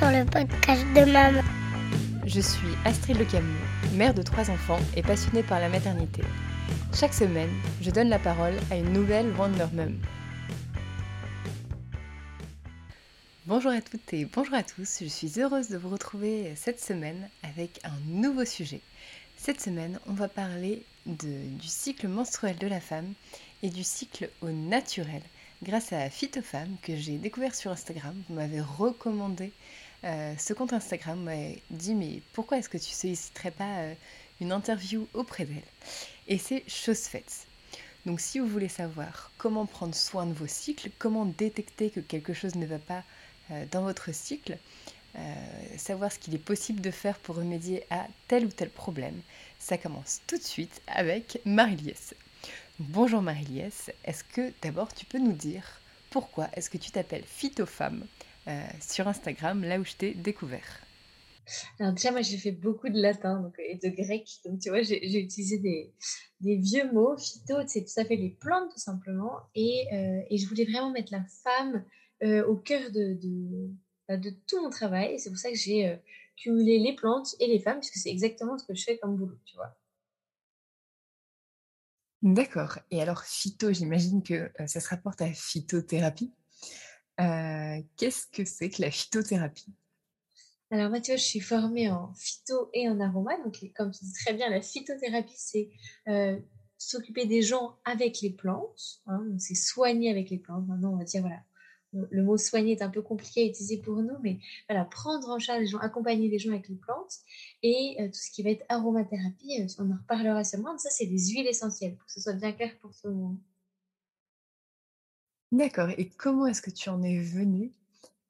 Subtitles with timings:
[0.00, 0.24] le
[0.94, 1.42] de.
[2.26, 3.58] Je suis Astrid Le Camus,
[3.94, 6.22] mère de trois enfants et passionnée par la maternité.
[6.94, 7.50] Chaque semaine,
[7.82, 9.98] je donne la parole à une nouvelle Wonder Mum.
[13.46, 17.28] Bonjour à toutes et bonjour à tous, je suis heureuse de vous retrouver cette semaine
[17.42, 18.80] avec un nouveau sujet.
[19.36, 23.14] Cette semaine, on va parler du cycle menstruel de la femme
[23.62, 25.22] et du cycle au naturel
[25.62, 28.14] grâce à Phytofemme que j'ai découvert sur Instagram.
[28.28, 29.52] Vous m'avez recommandé
[30.04, 33.94] euh, ce compte Instagram, m'avez dit mais pourquoi est-ce que tu solliciterais pas euh,
[34.40, 35.62] une interview auprès d'elle?
[36.28, 37.46] Et c'est chose faite.
[38.06, 42.32] Donc si vous voulez savoir comment prendre soin de vos cycles, comment détecter que quelque
[42.32, 43.02] chose ne va pas
[43.50, 44.58] euh, dans votre cycle,
[45.76, 49.20] savoir ce qu'il est possible de faire pour remédier à tel ou tel problème,
[49.58, 52.14] ça commence tout de suite avec Marie-Liesse.
[52.78, 58.06] Bonjour Marie-Liesse, est-ce que d'abord tu peux nous dire pourquoi est-ce que tu t'appelles Phytofemme
[58.48, 60.80] euh, sur Instagram, là où je t'ai découvert
[61.80, 64.28] alors déjà, moi, j'ai fait beaucoup de latin et de grec.
[64.44, 65.94] Donc, tu vois, j'ai utilisé des,
[66.40, 67.16] vieux mots.
[67.16, 69.32] Phyto, c'est tout à fait les plantes, tout simplement.
[69.54, 71.86] Et, euh, je voulais vraiment mettre la femme
[72.22, 73.70] euh, au cœur de, de,
[74.06, 75.14] bah, de, tout mon travail.
[75.14, 75.98] Et c'est pour ça que j'ai
[76.36, 79.38] cumulé les plantes et les femmes, puisque c'est exactement ce que je fais comme boulot,
[79.46, 79.74] tu vois.
[82.20, 82.78] D'accord.
[82.90, 86.30] Et alors, phyto, j'imagine que ça se rapporte à phytothérapie?
[87.96, 89.74] Qu'est-ce que c'est que la phytothérapie?
[90.70, 93.36] Alors, moi, tu vois, je suis formée en phyto et en aroma.
[93.44, 95.70] Donc, comme tu dis très bien, la phytothérapie, c'est
[96.78, 99.00] s'occuper des gens avec les plantes.
[99.06, 100.66] Hein, c'est soigner avec les plantes.
[100.68, 101.42] Maintenant, on va dire, voilà,
[101.92, 104.38] le mot soigner est un peu compliqué à utiliser pour nous, mais
[104.68, 107.14] voilà, prendre en charge les gens, accompagner les gens avec les plantes
[107.62, 110.76] et euh, tout ce qui va être aromathérapie, euh, on en reparlera sûrement.
[110.78, 113.38] Ça, c'est des huiles essentielles, pour que ce soit bien clair pour tout le monde.
[115.52, 115.90] D'accord.
[115.96, 117.72] Et comment est-ce que tu en es venu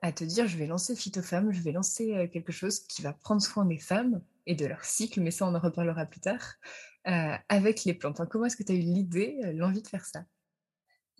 [0.00, 3.42] à te dire je vais lancer Phytofemme, je vais lancer quelque chose qui va prendre
[3.42, 6.54] soin des femmes et de leur cycle, mais ça, on en reparlera plus tard,
[7.04, 8.20] avec les plantes.
[8.30, 10.24] Comment est-ce que tu as eu l'idée, l'envie de faire ça?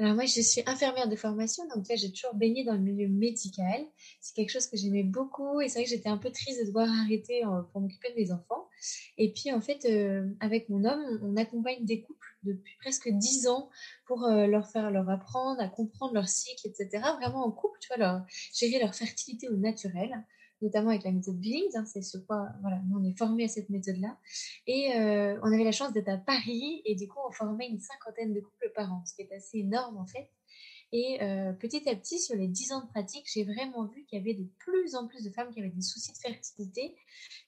[0.00, 3.84] Alors moi, je suis infirmière de formation, donc j'ai toujours baigné dans le milieu médical.
[4.20, 6.66] C'est quelque chose que j'aimais beaucoup et c'est vrai que j'étais un peu triste de
[6.66, 7.42] devoir arrêter
[7.72, 8.68] pour m'occuper de mes enfants.
[9.16, 9.84] Et puis en fait,
[10.38, 13.70] avec mon homme, on, accompagne des couples depuis presque dix ans
[14.06, 17.02] pour euh, leur faire leur apprendre à comprendre leur cycle, etc.
[17.18, 20.24] Vraiment en couple, tu vois, leur, gérer leur fertilité au naturel
[20.62, 21.76] notamment avec la méthode Billings.
[21.76, 24.18] Hein, c'est ce quoi, voilà, nous on est formés à cette méthode-là.
[24.66, 27.80] Et euh, on avait la chance d'être à Paris et du coup on formait une
[27.80, 30.30] cinquantaine de couples par an, ce qui est assez énorme en fait.
[30.90, 34.18] Et euh, petit à petit, sur les dix ans de pratique, j'ai vraiment vu qu'il
[34.18, 36.96] y avait de plus en plus de femmes qui avaient des soucis de fertilité,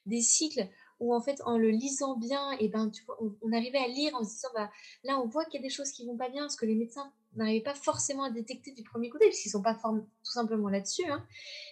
[0.05, 0.69] des cycles
[1.01, 4.15] où en fait en le lisant bien, et ben tu vois, on, arrivait à lire
[4.15, 4.71] en se disant bah
[5.05, 6.75] là on voit qu'il y a des choses qui vont pas bien, ce que les
[6.75, 10.03] médecins n'arrivaient pas forcément à détecter du premier coup d'œil, parce qu'ils sont pas formés
[10.03, 11.07] tout simplement là-dessus.
[11.11, 11.25] Hein.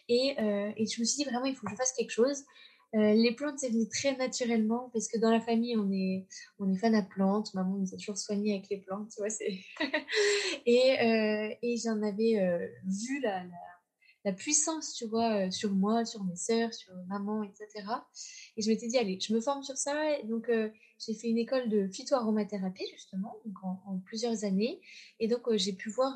[0.09, 2.45] Et, euh, et je me suis dit vraiment il faut que je fasse quelque chose.
[2.95, 6.27] Euh, les plantes, c'est venu très naturellement parce que dans la famille, on est,
[6.59, 7.53] on est fan à plantes.
[7.53, 9.29] Maman nous a toujours soigné avec les plantes, tu vois.
[10.67, 13.68] et, euh, et j'en avais vu la, la,
[14.29, 17.67] la puissance, tu vois, euh, sur moi, sur mes sœurs, sur maman, etc.
[18.59, 19.95] Et je m'étais dit, allez, je me forme sur ça.
[20.25, 20.69] Donc, euh,
[20.99, 24.83] j'ai fait une école de phytoaromathérapie, justement, donc en, plusieurs années.
[25.19, 26.15] Et donc, euh, j'ai pu voir,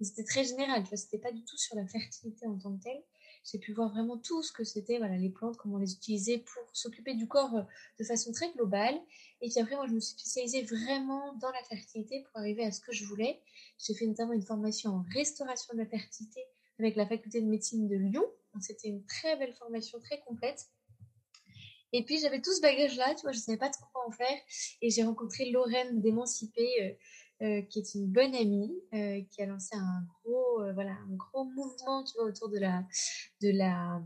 [0.00, 2.82] c'était très général, tu vois, c'était pas du tout sur la fertilité en tant que
[2.82, 3.02] telle.
[3.44, 6.62] J'ai pu voir vraiment tout ce que c'était, voilà, les plantes, comment les utiliser pour
[6.72, 7.64] s'occuper du corps
[7.98, 8.98] de façon très globale.
[9.42, 12.72] Et puis après, moi, je me suis spécialisée vraiment dans la fertilité pour arriver à
[12.72, 13.40] ce que je voulais.
[13.78, 16.40] J'ai fait notamment une formation en restauration de la fertilité
[16.82, 18.24] avec la faculté de médecine de Lyon.
[18.60, 20.66] C'était une très belle formation, très complète.
[21.92, 24.10] Et puis j'avais tout ce bagage-là, tu vois, je ne savais pas trop quoi en
[24.10, 24.38] faire.
[24.80, 26.98] Et j'ai rencontré Lorraine d'Émancipée,
[27.42, 31.14] euh, euh, qui est une bonne amie, euh, qui a lancé un gros, voilà, un
[31.16, 32.84] gros mouvement, tu vois, autour de la,
[33.42, 34.00] de la,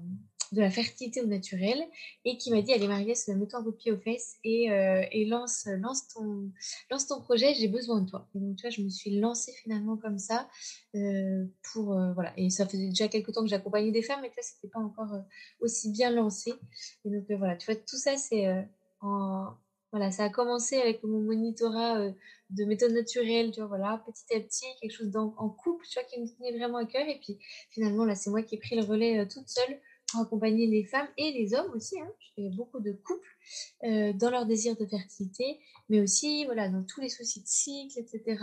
[0.55, 1.85] de la fertilité au naturel
[2.25, 5.05] et qui m'a dit allez Marie-Lès mets-toi un coup de pied aux fesses et, euh,
[5.27, 5.67] lance,
[6.15, 8.29] ton, projet j'ai besoin de toi.
[8.35, 10.49] Et donc tu vois je me suis lancée finalement comme ça
[10.95, 12.33] euh, pour euh, voilà.
[12.37, 14.81] Et ça faisait déjà quelques temps que j'accompagnais des femmes mais tu vois c'était pas
[14.81, 15.13] encore
[15.61, 16.53] aussi bien lancé.
[17.05, 18.47] Et donc voilà tu vois tout ça c'est
[19.01, 19.53] en
[19.91, 22.09] voilà ça a commencé avec mon monitorat
[22.51, 26.09] de méthode naturelle tu vois voilà petit à petit quelque chose en couple tu vois
[26.09, 27.07] qui me tenait vraiment à cœur.
[27.09, 27.39] Et puis
[27.71, 29.81] finalement là c'est moi qui ai pris le relais toute seule
[30.23, 32.01] accompagner les femmes et les hommes aussi.
[32.01, 32.11] Hein.
[32.21, 33.37] Je fais beaucoup de couples
[33.85, 37.99] euh, dans leur désir de fertilité, mais aussi voilà, dans tous les soucis de cycle,
[37.99, 38.43] etc.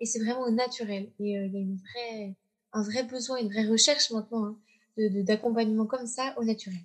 [0.00, 1.10] Et c'est vraiment naturel.
[1.18, 2.32] Et euh, il y a
[2.72, 4.58] un vrai besoin, une vraie recherche maintenant hein,
[4.96, 6.80] d'accompagnement comme ça au naturel.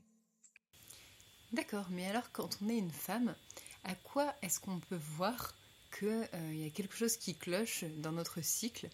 [1.53, 3.35] D'accord, mais alors quand on est une femme,
[3.83, 5.55] à quoi est-ce qu'on peut voir
[5.97, 8.89] qu'il euh, y a quelque chose qui cloche dans notre cycle?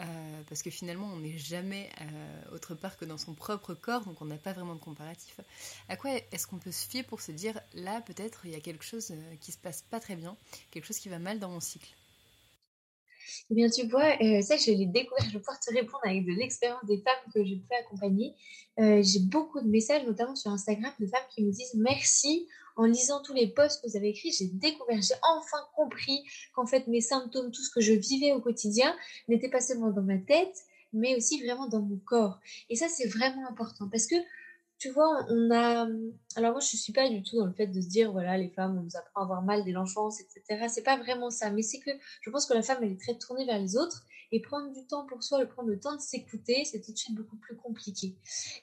[0.00, 4.04] Euh, parce que finalement on n'est jamais euh, autre part que dans son propre corps,
[4.04, 5.40] donc on n'a pas vraiment de comparatif.
[5.88, 8.60] À quoi est-ce qu'on peut se fier pour se dire là peut-être il y a
[8.60, 10.36] quelque chose euh, qui se passe pas très bien,
[10.70, 11.94] quelque chose qui va mal dans mon cycle?
[13.50, 15.24] Eh bien, tu vois, ça, je l'ai découvert.
[15.24, 18.34] Je vais pouvoir te répondre avec de l'expérience des femmes que je peux accompagner.
[18.78, 23.22] J'ai beaucoup de messages, notamment sur Instagram, de femmes qui me disent merci en lisant
[23.22, 26.22] tous les posts que vous avez écrits, j'ai découvert, j'ai enfin compris
[26.54, 28.94] qu'en fait mes symptômes, tout ce que je vivais au quotidien,
[29.28, 30.56] n'était pas seulement dans ma tête,
[30.92, 32.38] mais aussi vraiment dans mon corps.
[32.70, 34.16] Et ça, c'est vraiment important parce que
[34.78, 35.86] tu vois, on a.
[36.36, 38.36] Alors, moi, je ne suis pas du tout dans le fait de se dire, voilà,
[38.36, 40.66] les femmes, on nous apprend à avoir mal dès l'enfance, etc.
[40.68, 41.50] C'est pas vraiment ça.
[41.50, 41.90] Mais c'est que
[42.20, 44.04] je pense que la femme, elle est très tournée vers les autres.
[44.32, 47.14] Et prendre du temps pour soi, prendre le temps de s'écouter, c'est tout de suite
[47.14, 48.16] beaucoup plus compliqué.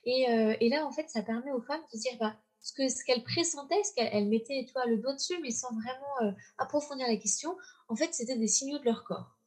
[0.04, 2.72] Et, euh, et, là, en fait, ça permet aux femmes de se dire, bah, ce
[2.74, 6.32] que ce qu'elle pressentait, ce qu'elle mettait toi le doigt dessus, mais sans vraiment euh,
[6.58, 7.56] approfondir la question,
[7.90, 9.38] en fait, c'était des signaux de leur corps.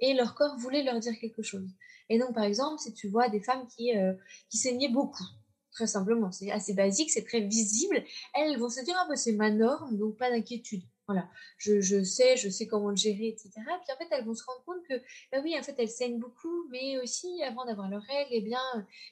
[0.00, 1.68] Et leur corps voulait leur dire quelque chose.
[2.08, 4.14] Et donc, par exemple, si tu vois des femmes qui, euh,
[4.48, 5.24] qui saignaient beaucoup,
[5.72, 8.04] très simplement, c'est assez basique, c'est très visible,
[8.34, 10.82] elles vont se dire, ah bah, c'est ma norme, donc pas d'inquiétude.
[11.08, 11.28] Voilà,
[11.58, 13.50] je, je, sais, je sais comment le gérer, etc.
[13.56, 14.94] Puis en fait, elles vont se rendre compte que,
[15.32, 18.60] bah oui, en fait, elles saignent beaucoup, mais aussi, avant d'avoir leurs règles, eh bien,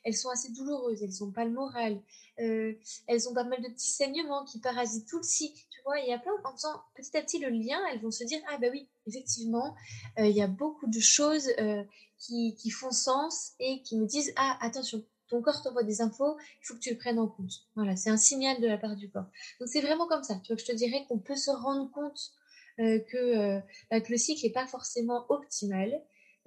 [0.05, 2.01] elles sont assez douloureuses, elles n'ont pas le moral,
[2.39, 2.75] euh,
[3.09, 5.99] elles ont pas mal de petits saignements qui parasitent tout le cycle, tu vois.
[5.99, 6.21] Il y en
[6.53, 9.75] faisant petit à petit le lien, elles vont se dire, ah bah oui, effectivement,
[10.19, 11.83] euh, il y a beaucoup de choses euh,
[12.19, 16.37] qui, qui font sens et qui me disent, ah, attention, ton corps t'envoie des infos,
[16.39, 17.53] il faut que tu le prennes en compte.
[17.77, 19.31] Voilà, c'est un signal de la part du corps.
[19.61, 20.35] Donc c'est vraiment comme ça.
[20.45, 22.33] Tu vois, je te dirais qu'on peut se rendre compte
[22.81, 23.61] euh, euh,
[23.91, 25.93] bah, que, le cycle n'est pas forcément optimal,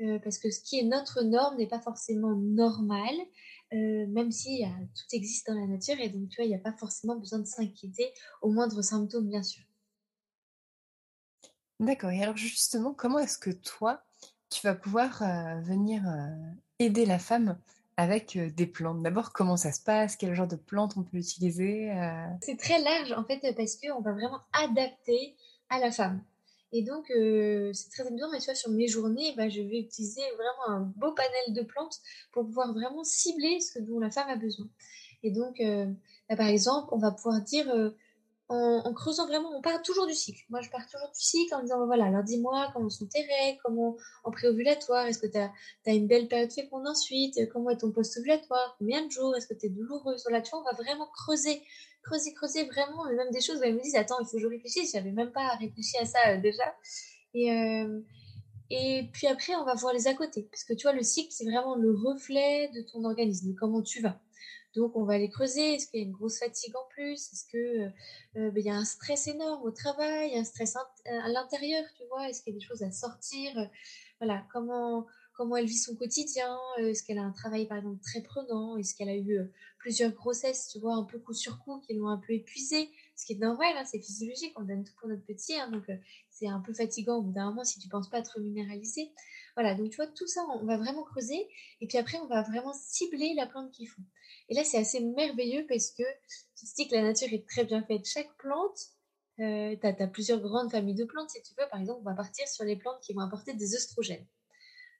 [0.01, 3.13] euh, parce que ce qui est notre norme n'est pas forcément normal,
[3.71, 6.74] même si tout existe dans la nature, et donc tu vois, il n'y a pas
[6.74, 8.13] forcément besoin de s'inquiéter
[8.44, 9.63] au moindre symptôme, bien sûr.
[11.79, 12.12] D'accord.
[12.12, 14.03] Et alors justement, comment est-ce que toi,
[14.51, 15.24] tu vas pouvoir
[15.63, 16.03] venir
[16.77, 17.57] aider la femme
[17.98, 19.01] avec des plantes.
[19.04, 20.16] D'abord, comment ça se passe?
[20.16, 21.92] Quel genre de plantes on peut utiliser
[22.42, 25.36] C'est très large en fait parce qu'on va vraiment adapter
[25.69, 26.24] à la femme.
[26.72, 30.80] Et donc, c'est très amusant, mais vois, sur mes journées, bah, je vais utiliser vraiment
[30.80, 32.00] un beau panel de plantes
[32.31, 34.68] pour pouvoir vraiment cibler ce dont la femme a besoin.
[35.22, 35.62] Et donc,
[36.30, 37.72] bah, par exemple, on va pouvoir dire
[38.50, 40.44] en, creusant vraiment, on part toujours du cycle.
[40.50, 43.60] Moi, je pars toujours du cycle en disant, voilà, alors dis-moi comment sont tes règles,
[43.63, 45.51] comment en préovulatoire, est-ce que tu as,
[45.94, 49.68] une belle période féconde ensuite, comment est ton post-ovulatoire, combien de jours, est-ce que tu
[49.68, 50.24] es douloureuse.
[50.24, 51.62] Voilà, tu vois, on va vraiment creuser,
[52.04, 54.48] creuser, creuser vraiment, même des choses où elles me disent, attends, il faut que je
[54.48, 56.75] réfléchisse, j'avais même pas réfléchi à ça euh, déjà.
[57.34, 58.01] Et, euh,
[58.69, 61.31] et puis après, on va voir les à côté, parce que tu vois, le cycle,
[61.31, 64.19] c'est vraiment le reflet de ton organisme, comment tu vas.
[64.75, 65.75] Donc, on va aller creuser.
[65.75, 67.31] Est-ce qu'il y a une grosse fatigue en plus?
[67.31, 67.94] Est-ce qu'il
[68.38, 72.30] euh, ben, y a un stress énorme au travail, un stress à l'intérieur, tu vois?
[72.30, 73.52] Est-ce qu'il y a des choses à sortir?
[74.20, 76.58] Voilà, comment, comment elle vit son quotidien?
[76.78, 78.78] Est-ce qu'elle a un travail, par exemple, très prenant?
[78.78, 79.40] Est-ce qu'elle a eu
[79.78, 82.90] plusieurs grossesses, tu vois, un peu coup sur coup, qui l'ont un peu épuisée?
[83.16, 85.84] Ce qui est normal, hein, c'est physiologique, on donne tout pour notre petit, hein, donc
[86.31, 89.12] c'est un peu fatigant au bout d'un moment si tu ne penses pas être minéralisé.
[89.55, 91.47] Voilà, donc tu vois, tout ça, on va vraiment creuser,
[91.79, 94.01] et puis après, on va vraiment cibler la plante qu'il faut.
[94.50, 96.03] Et là, c'est assez merveilleux parce que
[96.57, 98.05] tu te dis que la nature est très bien faite.
[98.05, 98.77] Chaque plante,
[99.39, 101.29] euh, tu as, plusieurs grandes familles de plantes.
[101.29, 103.75] Si tu veux, par exemple, on va partir sur les plantes qui vont apporter des
[103.75, 104.25] œstrogènes.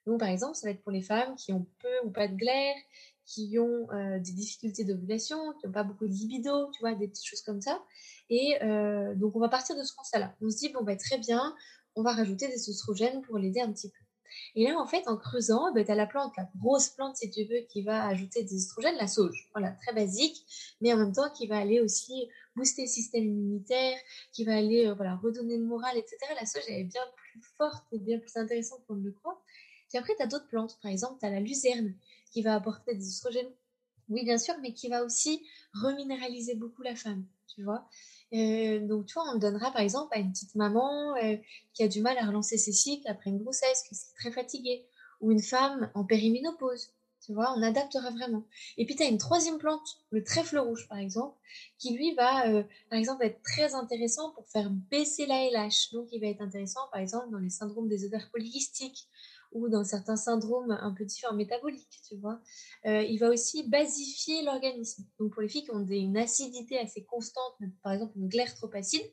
[0.06, 2.36] Donc, par exemple, ça va être pour les femmes qui ont peu ou pas de
[2.36, 2.76] glaire,
[3.26, 7.08] qui ont euh, des difficultés d'ovulation, qui n'ont pas beaucoup de libido, tu vois, des
[7.08, 7.82] petites choses comme ça.
[8.30, 10.36] Et euh, donc, on va partir de ce constat-là.
[10.42, 11.56] On se dit, bon, bah, très bien,
[11.96, 14.03] on va rajouter des œstrogènes pour l'aider un petit peu.
[14.56, 17.30] Et là, en fait, en creusant, ben, tu as la plante, la grosse plante, si
[17.32, 19.50] tu veux, qui va ajouter des estrogènes, la sauge.
[19.54, 20.46] Voilà, très basique,
[20.80, 23.98] mais en même temps, qui va aller aussi booster le système immunitaire,
[24.32, 26.18] qui va aller euh, voilà, redonner le moral, etc.
[26.40, 29.42] La sauge, elle est bien plus forte et bien plus intéressante qu'on ne le croit.
[29.90, 30.78] Puis après, tu as d'autres plantes.
[30.82, 31.96] Par exemple, tu as la luzerne,
[32.32, 33.52] qui va apporter des estrogènes.
[34.10, 35.44] Oui, bien sûr, mais qui va aussi
[35.74, 37.88] reminéraliser beaucoup la femme, tu vois.
[38.34, 41.38] Euh, donc, tu vois, on le donnera par exemple à une petite maman euh,
[41.74, 44.86] qui a du mal à relancer ses cycles après une grossesse, qui est très fatiguée,
[45.22, 46.90] ou une femme en périménopause.
[47.26, 48.44] Tu vois, on adaptera vraiment.
[48.78, 51.38] Et puis, tu as une troisième plante, le trèfle rouge, par exemple,
[51.78, 55.94] qui lui va, euh, par exemple, être très intéressant pour faire baisser la LH.
[55.94, 59.08] Donc, il va être intéressant, par exemple, dans les syndromes des ovaires polykystiques
[59.54, 62.40] ou dans certains syndromes un peu différents métaboliques, tu vois.
[62.86, 65.06] Euh, il va aussi basifier l'organisme.
[65.20, 68.70] Donc pour les filles qui ont une acidité assez constante, par exemple une glaire trop
[68.74, 69.06] acide,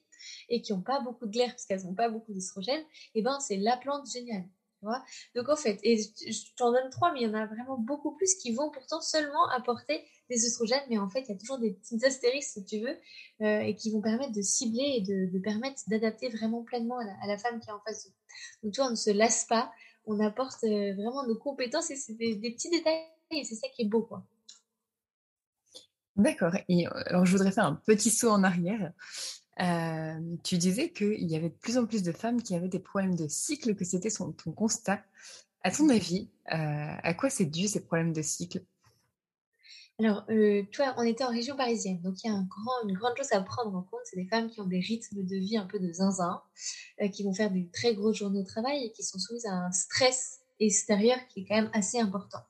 [0.49, 2.81] et qui n'ont pas beaucoup de glaire parce qu'elles n'ont pas beaucoup d'estrogène,
[3.15, 4.45] et eh ben c'est la plante géniale.
[4.81, 5.05] Tu vois
[5.35, 8.17] Donc en fait, et je t'en donne trois, mais il y en a vraiment beaucoup
[8.17, 11.59] plus qui vont pourtant seulement apporter des oestrogènes, mais en fait, il y a toujours
[11.59, 12.97] des petites astérisques, si tu veux,
[13.43, 17.37] euh, et qui vont permettre de cibler et de, permettre d'adapter vraiment pleinement à la,
[17.37, 18.13] femme qui est en face de
[18.63, 19.73] Donc, tu vois, on ne se lasse pas,
[20.07, 23.89] on apporte vraiment nos compétences et c'est des, petits détails et c'est ça qui est
[23.89, 24.25] beau, quoi.
[26.17, 26.55] D'accord.
[26.69, 28.93] Et alors, je voudrais faire un petit saut en arrière.
[30.43, 33.15] tu disais qu'il y avait de plus en plus de femmes qui avaient des problèmes
[33.15, 35.03] de cycle, que c'était ton constat.
[35.63, 38.65] À ton avis, à quoi c'est dû ces problèmes de cycle?
[40.01, 43.33] Alors, euh, toi, on était en région parisienne, donc il y a une grande chose
[43.33, 45.79] à prendre en compte, c'est des femmes qui ont des rythmes de vie un peu
[45.79, 46.41] de zinzin,
[47.03, 49.53] euh, qui vont faire des très grosses journées de travail et qui sont soumises à
[49.53, 52.41] un stress extérieur qui est quand même assez important.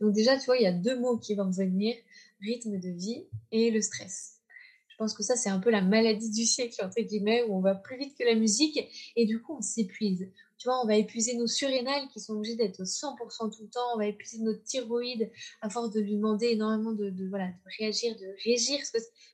[0.00, 1.94] Donc déjà, tu vois, il y a deux mots qui vont venir,
[2.40, 4.40] rythme de vie et le stress.
[4.88, 7.60] Je pense que ça, c'est un peu la maladie du siècle, entre guillemets, où on
[7.60, 8.80] va plus vite que la musique
[9.14, 10.28] et du coup, on s'épuise.
[10.58, 13.94] Tu vois, on va épuiser nos surrénales qui sont obligées d'être 100% tout le temps.
[13.94, 18.16] On va épuiser notre thyroïde à force de lui demander énormément de, voilà, de réagir,
[18.16, 18.78] de régir.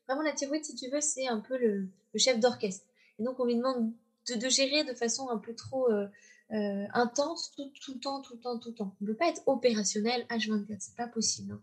[0.08, 2.86] Vraiment, la thyroïde, si tu veux, c'est un peu le, chef d'orchestre.
[3.18, 3.92] Et donc, on lui demande
[4.28, 6.06] de, gérer de façon un peu trop euh,
[6.52, 8.96] euh, intense tout, tout, le temps, tout le temps, tout le temps.
[9.00, 11.52] On ne peut pas être opérationnel H24, c'est pas possible.
[11.52, 11.62] Hein.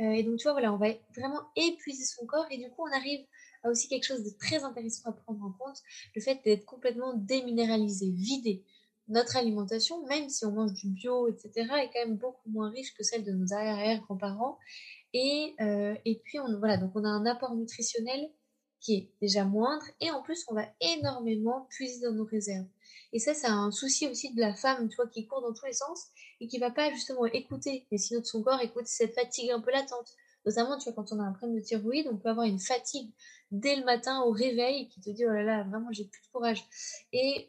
[0.00, 2.82] Euh, et donc, tu vois, voilà, on va vraiment épuiser son corps et du coup,
[2.88, 3.26] on arrive
[3.62, 5.82] à aussi quelque chose de très intéressant à prendre en compte,
[6.14, 8.64] le fait d'être complètement déminéralisé, vidé
[9.12, 12.94] notre alimentation, même si on mange du bio, etc., est quand même beaucoup moins riche
[12.94, 14.58] que celle de nos arrière-grands-parents.
[15.12, 18.30] Et, euh, et puis, on, voilà, donc on a un apport nutritionnel
[18.80, 22.66] qui est déjà moindre et en plus, on va énormément puiser dans nos réserves.
[23.12, 25.66] Et ça, c'est un souci aussi de la femme, tu vois, qui court dans tous
[25.66, 26.06] les sens
[26.40, 29.60] et qui va pas justement écouter les signaux de son corps, écouter cette fatigue un
[29.60, 30.16] peu latente.
[30.46, 33.12] Notamment, tu vois, quand on a un problème de thyroïde, on peut avoir une fatigue
[33.52, 36.32] dès le matin au réveil qui te dit, oh là là, vraiment, j'ai plus de
[36.32, 36.64] courage.
[37.12, 37.48] Et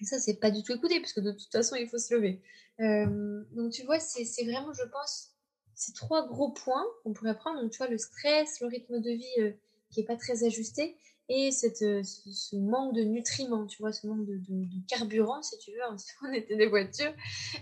[0.00, 2.14] et ça, c'est pas du tout écouté, parce que de toute façon, il faut se
[2.14, 2.42] lever.
[2.80, 5.32] Euh, donc, tu vois, c'est vraiment, je pense,
[5.74, 7.60] ces trois gros points qu'on pourrait prendre.
[7.60, 9.52] Donc, tu vois, le stress, le rythme de vie euh,
[9.90, 10.96] qui est pas très ajusté,
[11.28, 14.40] et cette, euh, ce, manque de nutriments, tu vois, ce manque de,
[14.88, 17.12] carburant, si tu veux, hein, si on était des voitures,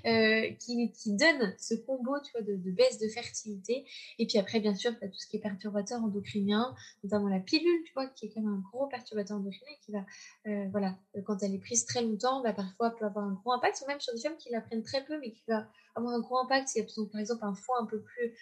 [0.04, 3.86] euh, qui, qui, donne ce combo, tu vois, de, baisse de fertilité.
[4.18, 7.82] Et puis après, bien sûr, as tout ce qui est perturbateur endocrinien, notamment la pilule,
[7.86, 10.04] tu vois, qui est quand même un gros perturbateur endocrinien, qui va,
[10.46, 13.82] euh, voilà, quand elle est prise très longtemps, bah, parfois peut avoir un gros impact,
[13.82, 16.20] ou même sur des femmes qui la prennent très peu, mais qui va avoir un
[16.20, 18.34] gros impact si elles ont, par exemple, un foie un peu plus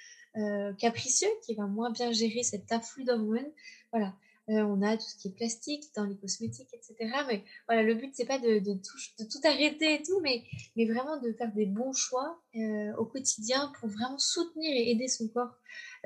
[0.78, 3.50] capricieux, qui va moins bien gérer cet afflux d'hormones.
[3.92, 4.14] Voilà.
[4.48, 6.96] Euh, on a tout ce qui est plastique dans les cosmétiques, etc.
[7.28, 10.44] Mais voilà, le but, c'est pas de, tout, arrêter et tout, mais,
[10.84, 15.28] vraiment de faire des bons choix euh, au quotidien pour vraiment soutenir et aider son
[15.28, 15.54] corps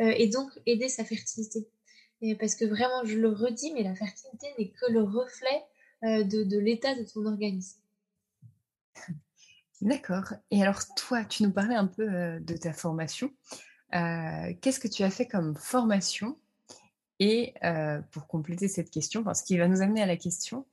[0.00, 1.66] euh, et donc aider sa fertilité.
[2.38, 5.62] Parce que vraiment, je le redis, mais la fertilité n'est que le reflet
[6.02, 7.78] de, l'état de ton organisme.
[9.82, 10.32] D'accord.
[10.50, 12.06] Et alors, toi, tu nous parlais un peu
[12.40, 13.30] de ta formation.
[13.92, 16.38] Qu'est-ce que tu as fait comme formation
[17.18, 20.66] et euh, pour compléter cette question, ce qui va nous amener à la question,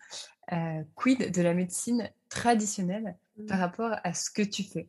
[0.51, 3.15] euh, quid de la médecine traditionnelle
[3.47, 3.61] par mmh.
[3.61, 4.87] rapport à ce que tu fais?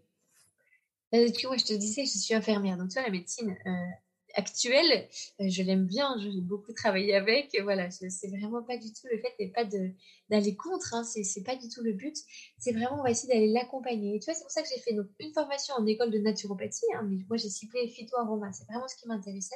[1.15, 2.77] Euh, Tu vois, je te disais, je suis infirmière.
[2.77, 3.57] Donc, tu vois, la médecine
[4.37, 5.09] actuelle,
[5.39, 7.57] je l'aime bien, j'ai beaucoup travaillé avec.
[7.63, 9.65] Voilà, c'est vraiment pas du tout le fait et pas
[10.29, 12.17] d'aller contre, hein, c'est pas du tout le but.
[12.59, 14.17] C'est vraiment, on va essayer d'aller l'accompagner.
[14.17, 16.19] Et tu vois, c'est pour ça que j'ai fait donc, une formation en école de
[16.19, 19.55] naturopathie, hein, mais moi j'ai ciblé phyto-aroma, c'est vraiment ce qui m'intéressait.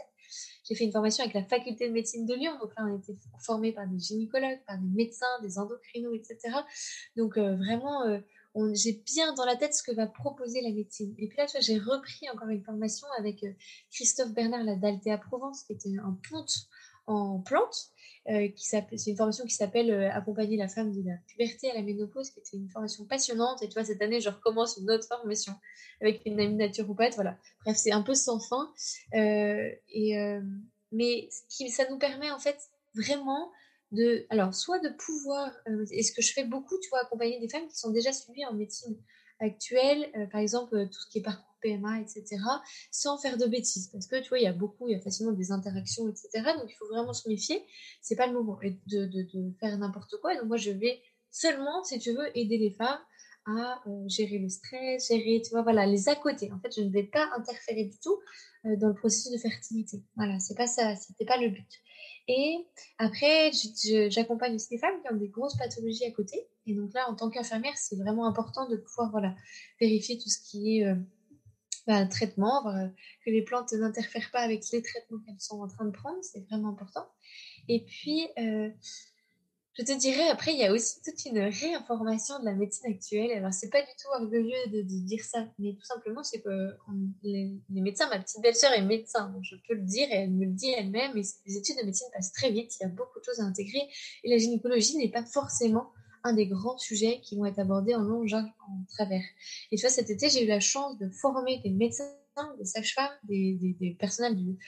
[0.65, 2.53] J'ai fait une formation avec la faculté de médecine de Lyon.
[2.61, 6.55] Donc là, on été formés par des gynécologues, par des médecins, des endocrinos, etc.
[7.17, 8.19] Donc euh, vraiment, euh,
[8.75, 11.15] j'ai bien dans la tête ce que va proposer la médecine.
[11.19, 13.53] Et puis là, tu vois, j'ai repris encore une formation avec euh,
[13.93, 16.69] Christophe Bernard, la d'Altea Provence, qui était un ponte
[17.07, 17.91] en plantes.
[18.29, 21.83] Euh, c'est une formation qui s'appelle euh, Accompagner la femme de la puberté à la
[21.83, 23.63] ménopause, qui était une formation passionnante.
[23.63, 25.55] Et tu vois, cette année, je recommence une autre formation
[26.01, 27.15] avec une amie naturopathe.
[27.15, 27.39] Voilà.
[27.65, 28.71] Bref, c'est un peu sans fin.
[29.15, 30.17] Euh, et,
[30.93, 32.59] mais qui, ça nous permet en fait
[32.95, 33.51] vraiment
[33.93, 35.51] de, alors, soit de pouvoir,
[35.91, 38.45] et ce que je fais beaucoup, tu vois, accompagner des femmes qui sont déjà suivies
[38.45, 38.97] en médecine
[39.41, 42.37] actuelle, par exemple, tout ce qui est parcours PMA, etc.,
[42.91, 43.89] sans faire de bêtises.
[43.89, 46.29] Parce que tu vois, il y a beaucoup, il y a facilement des interactions, etc.
[46.59, 47.65] Donc il faut vraiment se méfier.
[48.01, 50.35] C'est pas le moment de, de, faire n'importe quoi.
[50.35, 53.01] donc moi, je vais seulement, si tu veux, aider les femmes
[53.47, 56.53] à euh, gérer le stress, gérer, tu vois, voilà, les à côté.
[56.53, 58.19] En fait, je ne vais pas interférer du tout
[58.67, 60.03] euh, dans le processus de fertilité.
[60.17, 61.69] Voilà, c'est pas ça, c'était pas le but.
[62.29, 62.67] Et
[62.99, 63.51] après,
[64.11, 66.47] j'accompagne aussi des femmes qui ont des grosses pathologies à côté.
[66.67, 69.35] Et donc là, en tant qu'infirmière, c'est vraiment important de pouvoir voilà,
[69.81, 70.95] vérifier tout ce qui est euh,
[71.87, 72.65] bah, traitement,
[73.25, 76.41] que les plantes n'interfèrent pas avec les traitements qu'elles sont en train de prendre, c'est
[76.51, 77.09] vraiment important.
[77.69, 78.71] Et puis, euh,
[79.79, 83.31] je te dirais, après, il y a aussi toute une réinformation de la médecine actuelle.
[83.31, 86.75] Alors, c'est pas du tout orgueilleux de, dire ça, mais tout simplement, c'est que
[87.23, 90.53] les, médecins, ma petite belle-sœur est médecin, je peux le dire, et elle me le
[90.53, 93.25] dit elle-même, et les études de médecine passent très vite, il y a beaucoup de
[93.25, 93.89] choses à intégrer,
[94.25, 95.93] et la gynécologie n'est pas forcément
[96.25, 99.23] un des grands sujets qui vont être abordés en long, en travers.
[99.71, 102.11] Et tu vois, cet été, j'ai eu la chance de former des médecins,
[102.59, 104.59] des sages-femmes, des, personnels du,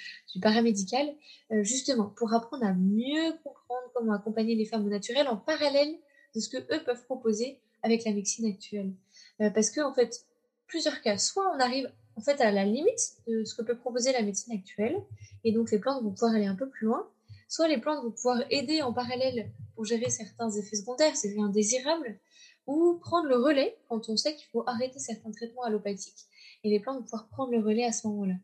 [0.41, 1.07] paramédical,
[1.53, 5.95] euh, justement pour apprendre à mieux comprendre comment accompagner les femmes au naturel en parallèle
[6.35, 8.93] de ce que eux peuvent proposer avec la médecine actuelle.
[9.41, 10.27] Euh, parce que en fait,
[10.67, 14.13] plusieurs cas, soit on arrive en fait à la limite de ce que peut proposer
[14.13, 14.97] la médecine actuelle,
[15.45, 17.09] et donc les plantes vont pouvoir aller un peu plus loin,
[17.49, 22.19] soit les plantes vont pouvoir aider en parallèle pour gérer certains effets secondaires, c'est indésirable,
[22.67, 26.27] ou prendre le relais quand on sait qu'il faut arrêter certains traitements allopathiques,
[26.65, 28.35] et les plantes vont pouvoir prendre le relais à ce moment-là.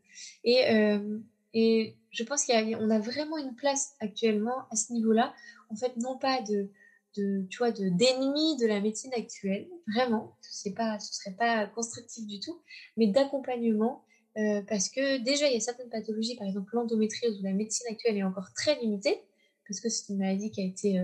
[0.43, 1.19] Et, euh,
[1.53, 5.33] et je pense qu'on a, vraiment une place actuellement à ce niveau-là,
[5.69, 6.69] en fait, non pas de
[7.15, 11.65] de, tu vois, de d'ennemis de la médecine actuelle, vraiment, c'est pas, ce serait pas
[11.65, 12.61] constructif du tout,
[12.95, 14.03] mais d'accompagnement,
[14.37, 17.87] euh, parce que déjà il y a certaines pathologies, par exemple l'endométriose où la médecine
[17.89, 19.19] actuelle est encore très limitée,
[19.67, 20.99] parce que c'est une maladie qui a été,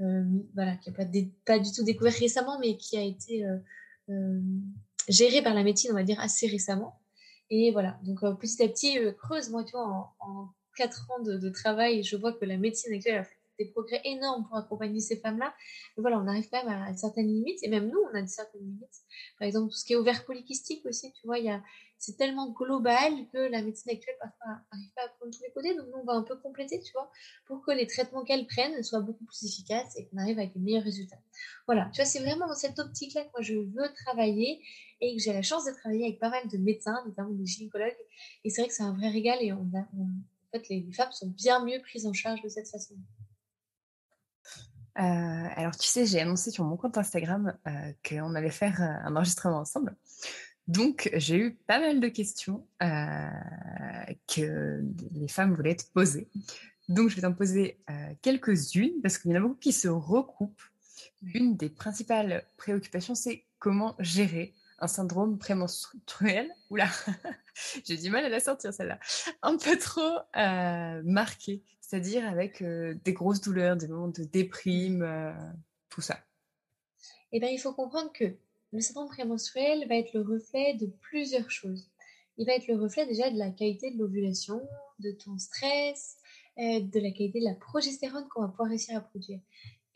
[0.00, 1.06] euh, voilà, qui a pas,
[1.46, 3.46] pas du tout découvert récemment, mais qui a été
[5.08, 7.00] gérée par la médecine, on va dire assez récemment.
[7.50, 11.36] Et voilà, donc petit à petit, creuse, moi, tu vois, en, en 4 ans de,
[11.36, 15.00] de, travail, je vois que la médecine actuelle a fait des progrès énormes pour accompagner
[15.00, 15.54] ces femmes-là.
[15.96, 18.62] Mais voilà, on arrive quand même à, certaines limites, et même nous, on a certaines
[18.62, 19.02] limites.
[19.38, 21.38] Par exemple, tout ce qui est ouvert polykystique aussi, tu vois,
[21.98, 25.74] c'est tellement global que la médecine actuelle parfois n'arrive pas à prendre tous les côtés.
[25.74, 27.10] Donc, nous, on va un peu compléter, tu vois,
[27.46, 30.60] pour que les traitements qu'elle prennent soient beaucoup plus efficaces et qu'on arrive avec les
[30.60, 31.18] meilleurs résultats.
[31.66, 34.60] Voilà, tu vois, c'est vraiment dans cette optique-là que moi, je veux travailler
[35.00, 37.96] et que j'ai la chance de travailler avec pas mal de médecins, notamment des gynécologues.
[38.44, 39.66] Et c'est vrai que c'est un vrai régal et en
[40.52, 42.94] fait, les femmes sont bien mieux prises en charge de cette façon.
[44.98, 49.08] Euh, alors, tu sais, j'ai annoncé sur mon compte Instagram euh, qu'on allait faire euh,
[49.08, 49.96] un enregistrement ensemble.
[50.68, 54.82] Donc, j'ai eu pas mal de questions que
[55.12, 56.28] les femmes voulaient te poser.
[56.88, 57.78] Donc, je vais t'en poser
[58.22, 60.62] quelques-unes parce qu'il y en a beaucoup qui se recoupent.
[61.34, 66.50] Une des principales préoccupations, c'est comment gérer un syndrome prémenstruel.
[66.70, 66.88] Oula,
[67.84, 68.98] j'ai du mal à la sortir celle-là.
[69.42, 70.18] Un peu trop
[71.04, 75.32] marqué c'est-à-dire avec euh, des grosses douleurs, des moments de déprime, euh,
[75.90, 76.18] tout ça.
[77.32, 78.24] Eh bien, il faut comprendre que
[78.72, 81.88] le syndrome prémenstruel va être le reflet de plusieurs choses.
[82.38, 84.60] Il va être le reflet déjà de la qualité de l'ovulation,
[84.98, 86.16] de ton stress,
[86.58, 89.40] euh, de la qualité de la progestérone qu'on va pouvoir réussir à produire.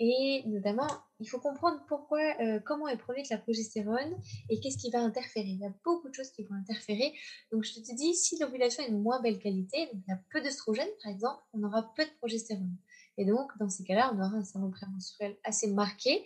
[0.01, 0.87] Et notamment,
[1.19, 4.17] il faut comprendre pourquoi, euh, comment est produite la progestérone
[4.49, 5.49] et qu'est-ce qui va interférer.
[5.49, 7.13] Il y a beaucoup de choses qui vont interférer.
[7.51, 10.21] Donc, je te dis, si l'ovulation est de moins belle qualité, donc il y a
[10.31, 12.77] peu d'œstrogène par exemple, on aura peu de progestérone.
[13.17, 16.25] Et donc, dans ces cas-là, on aura un syndrome prémenstruel assez marqué.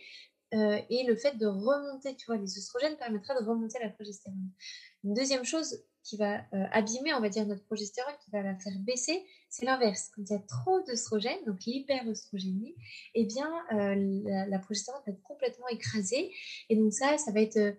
[0.55, 4.51] Euh, et le fait de remonter, tu vois, les oestrogènes permettra de remonter la progestérone.
[5.03, 8.57] Une deuxième chose qui va euh, abîmer, on va dire, notre progestérone, qui va la
[8.57, 10.11] faire baisser, c'est l'inverse.
[10.15, 12.75] Quand il y a trop d'œstrogène, donc l'hyperoestrogénie,
[13.15, 16.31] eh bien, euh, la, progestérone va être complètement écrasée.
[16.69, 17.73] Et donc ça, ça va être, euh,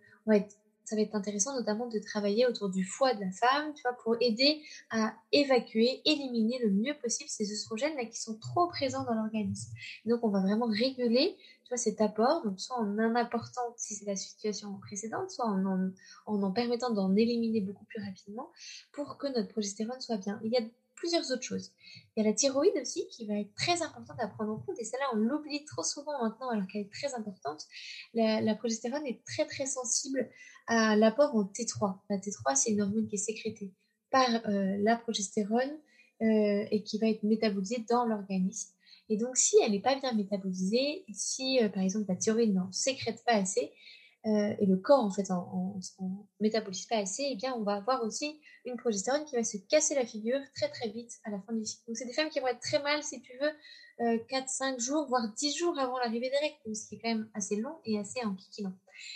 [0.85, 3.97] ça va être intéressant notamment de travailler autour du foie de la femme, tu vois,
[4.03, 9.03] pour aider à évacuer, éliminer le mieux possible ces oestrogènes là qui sont trop présents
[9.03, 9.73] dans l'organisme.
[10.05, 11.37] Donc on va vraiment réguler,
[11.77, 15.91] cet apport, soit en en apportant si c'est la situation précédente, soit en en,
[16.25, 18.51] en, en permettant d'en éliminer beaucoup plus rapidement
[18.91, 20.39] pour que notre progestérone soit bien.
[20.43, 20.61] Il y a
[20.95, 21.73] plusieurs autres choses.
[22.15, 24.79] Il y a la thyroïde aussi qui va être très importante à prendre en compte
[24.79, 27.65] et celle-là on l'oublie trop souvent maintenant alors qu'elle est très importante.
[28.13, 30.29] La, progestérone est très très sensible
[30.67, 31.99] à l'apport en T3.
[32.09, 33.73] La T3 c'est une hormone qui est sécrétée
[34.11, 35.77] par euh, la progestérone
[36.21, 38.72] euh, et qui va être métabolisée dans l'organisme.
[39.09, 42.71] Et donc si elle n'est pas bien métabolisée, si euh, par exemple la thyroïde n'en
[42.71, 43.71] sécrète pas assez,
[44.25, 45.81] euh, et le corps en fait en,
[46.39, 49.95] métabolise pas assez, eh bien on va avoir aussi une progestérone qui va se casser
[49.95, 51.83] la figure très très vite à la fin du cycle.
[51.87, 53.51] Donc c'est des femmes qui vont être très mal si tu veux
[53.99, 57.29] euh, 4-5 jours, voire 10 jours avant l'arrivée des règles, ce qui est quand même
[57.33, 58.73] assez long et assez enquiquinant.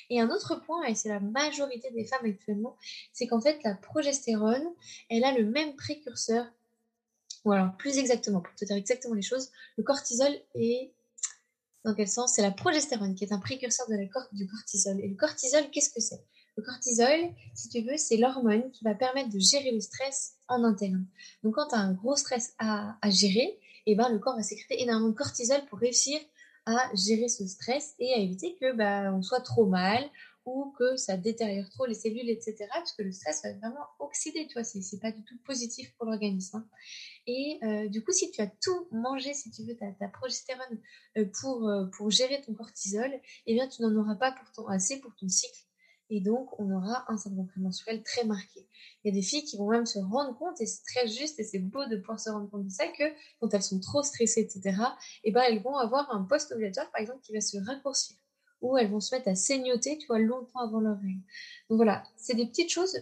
[0.09, 2.75] Et un autre point, et c'est la majorité des femmes actuellement,
[3.13, 4.67] c'est qu'en fait la progestérone,
[5.09, 6.45] elle a le même précurseur,
[7.47, 10.93] ou alors plus exactement, pour te dire exactement les choses, le cortisol est
[11.85, 14.99] dans quel sens C'est la progestérone qui est un précurseur de la du cortisol.
[14.99, 16.21] Et le cortisol, qu'est-ce que c'est?
[16.57, 20.65] Le cortisol, si tu veux, c'est l'hormone qui va permettre de gérer le stress en
[20.65, 21.05] interne.
[21.41, 24.43] Donc quand tu as un gros stress à, gérer, et eh ben, le corps va
[24.43, 26.19] sécréter énormément de cortisol pour réussir
[26.65, 30.03] à gérer ce stress et à éviter que bah, on soit trop mal
[30.45, 32.65] ou que ça détériore trop les cellules, etc.
[32.73, 36.05] Parce que le stress va vraiment oxyder, tu vois, c'est pas du tout positif pour
[36.05, 36.57] l'organisme.
[36.57, 36.67] Hein.
[37.27, 40.79] Et euh, du coup, si tu as tout mangé, si tu veux, ta, progestérone
[41.17, 43.11] euh, pour, euh, pour gérer ton cortisol,
[43.45, 45.59] eh bien, tu n'en auras pas pour ton, assez pour ton cycle.
[46.09, 48.65] Et donc, on aura un syndrome prémenstruel très marqué.
[49.03, 51.37] Il y a des filles qui vont même se rendre compte, et c'est très juste,
[51.41, 53.03] et c'est beau de pouvoir se rendre compte de ça, que
[53.41, 54.77] quand elles sont trop stressées, etc.,
[55.25, 58.15] eh ben, elles vont avoir un post-ovulatoire, par exemple, qui va se raccourcir
[58.59, 61.21] ou elles vont se mettre à saignoter, tu vois, longtemps avant leur règle.
[61.69, 62.97] Donc voilà, c'est des petites choses.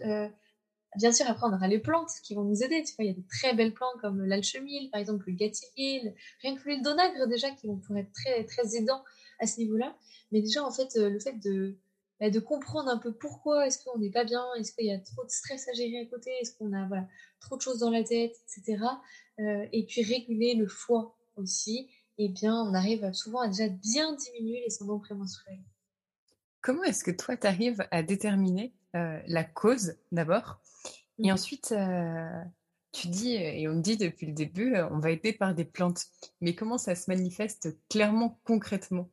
[0.98, 2.84] Bien sûr, après, on aura les plantes qui vont nous aider.
[2.84, 6.14] Tu vois, il y a de très belles plantes comme l'alchemille, par exemple, le gâtillier,
[6.42, 9.04] rien que l'huile d'onagre déjà, qui vont pouvoir être très, très aidants
[9.40, 9.96] à ce niveau-là.
[10.32, 11.78] Mais déjà, en fait, euh, le fait de,
[12.20, 15.00] bah, de comprendre un peu pourquoi est-ce qu'on n'est pas bien, est-ce qu'il y a
[15.00, 17.08] trop de stress à gérer à côté, est-ce qu'on a voilà,
[17.42, 18.84] trop de choses dans la tête, etc.
[19.40, 24.14] Euh, et puis réguler le foie aussi, eh bien on arrive souvent à déjà bien
[24.14, 25.60] diminuer les symptômes prémenstruels.
[26.62, 30.62] Comment est-ce que toi tu arrives à déterminer euh, la cause d'abord?
[31.20, 31.34] Et mmh.
[31.34, 32.44] ensuite euh,
[32.92, 36.06] tu dis, et on dit depuis le début, on va aider par des plantes.
[36.42, 39.10] Mais comment ça se manifeste clairement, concrètement?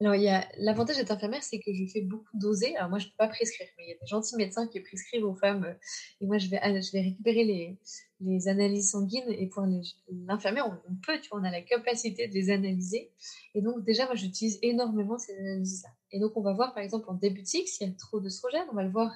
[0.00, 2.76] Alors, il y a l'avantage d'être infirmière, c'est que je fais beaucoup doser.
[2.76, 4.78] Alors, moi, je ne peux pas prescrire, mais il y a des gentils médecins qui
[4.78, 5.74] prescrivent aux femmes.
[6.20, 7.78] Et moi, je vais, je vais récupérer les,
[8.20, 9.28] les analyses sanguines.
[9.28, 9.66] Et pour
[10.08, 13.10] l'infirmière, on, peut, tu vois, on a la capacité de les analyser.
[13.56, 15.90] Et donc, déjà, moi, j'utilise énormément ces analyses-là.
[16.12, 18.20] Et donc, on va voir, par exemple, en début de cycle, s'il y a trop
[18.20, 19.10] d'œstrogène, on va le voir.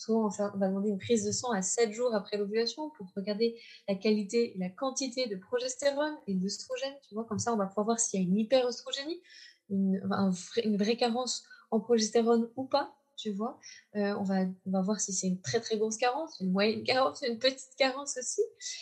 [0.00, 3.60] Souvent, on va demander une prise de sang à 7 jours après l'ovulation pour regarder
[3.86, 6.94] la qualité et la quantité de progestérone et d'œstrogène.
[7.06, 9.20] Tu vois, comme ça, on va pouvoir voir s'il y a une hyperœstrogénie
[9.68, 13.58] une, vraie carence en progestérone ou pas, tu vois.
[13.94, 16.82] Euh, on, va, on va voir si c'est une très très grosse carence, une moyenne
[16.82, 18.40] carence, une petite carence aussi.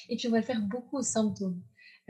[0.09, 1.61] Et puis on va le faire beaucoup aux symptômes.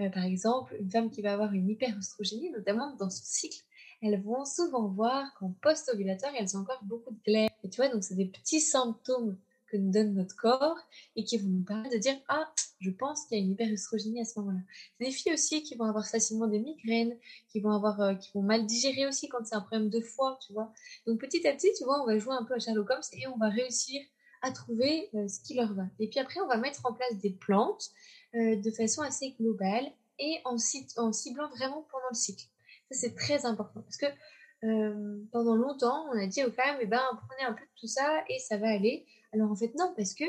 [0.00, 3.64] Euh, par exemple, une femme qui va avoir une hyperoestrogénie, notamment dans son cycle,
[4.02, 7.47] elles vont souvent voir qu'en post-ovulatoire, elles ont encore beaucoup de glaire.
[7.64, 9.36] Et tu vois, donc c'est des petits symptômes
[9.68, 10.78] que nous donne notre corps
[11.16, 14.20] et qui vont nous permettre de dire Ah, je pense qu'il y a une hyperestrogénie
[14.20, 14.60] à ce moment-là.
[14.98, 17.16] C'est des filles aussi qui vont avoir facilement des migraines,
[17.50, 20.38] qui vont, avoir, euh, qui vont mal digérer aussi quand c'est un problème de foie,
[20.46, 20.72] tu vois.
[21.06, 23.26] Donc petit à petit, tu vois, on va jouer un peu à Sherlock Holmes et
[23.28, 24.00] on va réussir
[24.42, 25.84] à trouver euh, ce qui leur va.
[25.98, 27.90] Et puis après, on va mettre en place des plantes
[28.34, 29.86] euh, de façon assez globale
[30.18, 30.56] et en,
[30.96, 32.44] en ciblant vraiment pendant le cycle.
[32.90, 34.06] Ça, c'est très important parce que
[34.60, 38.24] pendant longtemps, on a dit aux femmes, eh ben, prenez un peu de tout ça
[38.28, 39.06] et ça va aller.
[39.32, 40.24] Alors en fait, non, parce que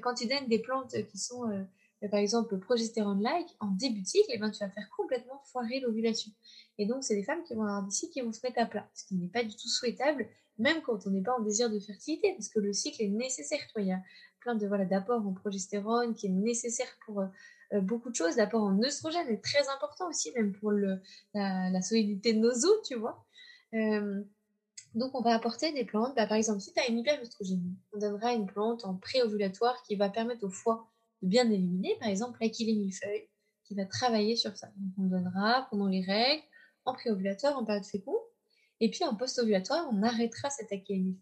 [0.00, 4.30] quand tu donnes des plantes qui sont, euh, par exemple, progestérone-like, en début de cycle,
[4.30, 6.30] eh ben, tu vas faire complètement foirer l'ovulation.
[6.78, 8.66] Et donc, c'est des femmes qui vont avoir des cycles qui vont se mettre à
[8.66, 10.26] plat, ce qui n'est pas du tout souhaitable,
[10.58, 13.60] même quand on n'est pas en désir de fertilité, parce que le cycle est nécessaire.
[13.72, 14.02] Toi, il y a
[14.40, 17.24] plein de voilà d'apports en progestérone qui est nécessaire pour
[17.80, 18.36] beaucoup de choses.
[18.36, 22.94] L'apport en œstrogène est très important aussi, même pour la, solidité de nos os, tu
[22.94, 23.23] vois.
[24.94, 26.14] Donc, on va apporter des plantes.
[26.14, 29.96] Bah, par exemple, si tu as une hyperœstrogénie, on donnera une plante en préovulatoire qui
[29.96, 30.88] va permettre au foie
[31.22, 33.28] de bien éliminer, par exemple, feuille
[33.64, 34.68] qui va travailler sur ça.
[34.76, 36.44] Donc, on donnera pendant les règles,
[36.84, 38.14] en préovulatoire, en période féconde.
[38.80, 40.70] Et puis, en post-ovulatoire, on arrêtera cette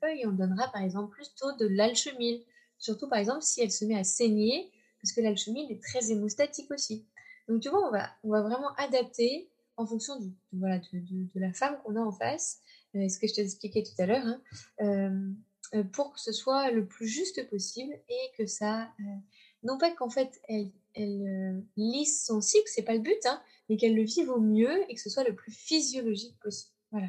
[0.01, 2.43] feuille et on donnera, par exemple, plutôt de l'alchemile.
[2.79, 6.71] Surtout, par exemple, si elle se met à saigner, parce que l'alchemile est très hémostatique
[6.73, 7.07] aussi.
[7.49, 7.91] Donc, tu vois,
[8.23, 10.31] on va vraiment adapter en fonction de,
[11.35, 12.61] la femme qu'on a en face
[12.95, 14.41] euh, ce que je t'ai expliqué tout à l'heure, hein,
[14.83, 15.31] euh,
[15.75, 18.93] euh, pour que ce soit le plus juste possible et que ça,
[19.63, 23.77] non pas qu'en fait elle, elle lisse son cycle, c'est pas le but, hein, mais
[23.77, 26.75] qu'elle le vive au mieux et que ce soit le plus physiologique possible.
[26.91, 27.09] Voilà.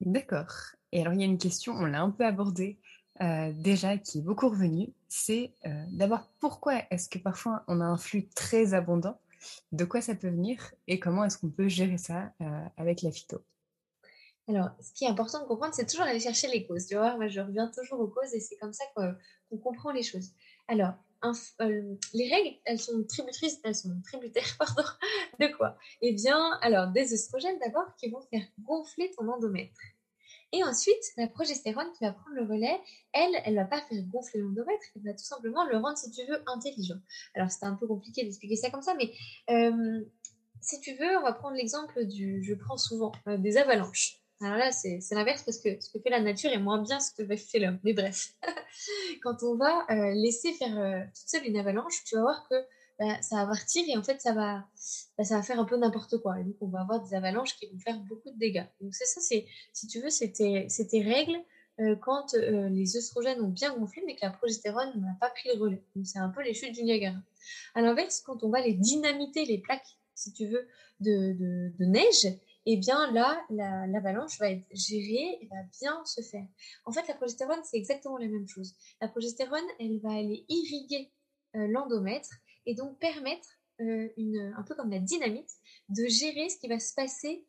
[0.00, 0.52] D'accord.
[0.92, 2.78] Et alors il y a une question, on l'a un peu abordée
[3.54, 5.52] déjà, qui est beaucoup revenue, c'est
[5.90, 9.18] d'abord pourquoi est-ce que parfois on a un flux très abondant,
[9.72, 12.32] de quoi ça peut venir et comment est-ce qu'on peut gérer ça
[12.76, 13.44] avec la phyto
[14.48, 16.86] alors, ce qui est important de comprendre, c'est toujours aller chercher les causes.
[16.86, 20.02] Tu vois, moi, je reviens toujours aux causes et c'est comme ça qu'on comprend les
[20.02, 20.32] choses.
[20.66, 20.94] Alors,
[21.60, 24.82] euh, les règles, elles sont tributrices, elles sont tributaires, pardon,
[25.38, 25.76] de quoi?
[26.00, 29.80] Eh bien, alors, des oestrogènes d'abord qui vont faire gonfler ton endomètre.
[30.52, 32.78] Et ensuite, la progestérone qui va prendre le relais,
[33.12, 36.24] elle, elle va pas faire gonfler l'endomètre, elle va tout simplement le rendre, si tu
[36.26, 36.98] veux, intelligent.
[37.34, 39.12] Alors, c'est un peu compliqué d'expliquer ça comme ça, mais
[40.62, 44.18] si tu veux, on va prendre l'exemple du, je prends souvent, euh, des avalanches.
[44.40, 47.12] Alors là, c'est l'inverse parce que ce que fait la nature est moins bien ce
[47.12, 47.78] que fait l'homme.
[47.84, 48.28] Mais bref,
[49.22, 52.54] quand on va euh, laisser faire euh, toute seule une avalanche, tu vas voir que
[53.02, 54.64] bah, ça va partir et en fait, ça va,
[55.18, 56.38] bah, ça va faire un peu n'importe quoi.
[56.38, 58.64] Et donc, on va avoir des avalanches qui vont faire beaucoup de dégâts.
[58.80, 61.36] Donc, c'est ça, c'est, si tu veux, c'était tes règles
[61.80, 65.60] euh, quand les œstrogènes ont bien gonflé, mais que la progestérone n'a pas pris le
[65.60, 65.82] relais.
[65.96, 67.16] Donc, c'est un peu les chutes du Niagara.
[67.74, 70.68] À l'inverse, quand on va les dynamiter, les plaques, si tu veux,
[71.00, 72.26] de, de, de neige,
[72.64, 76.46] et eh bien là, l'avalanche va être gérée et va bien se faire.
[76.84, 78.76] En fait, la progestérone, c'est exactement la même chose.
[79.00, 81.10] La progestérone, elle va aller irriguer
[81.56, 82.30] euh, l'endomètre
[82.66, 83.48] et donc permettre,
[83.80, 85.50] euh, une, un peu comme la dynamite,
[85.88, 87.46] de gérer ce qui va se passer